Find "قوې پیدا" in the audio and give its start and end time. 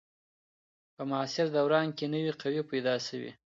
2.41-2.95